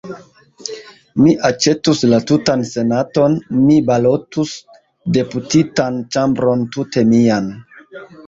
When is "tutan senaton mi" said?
2.31-3.77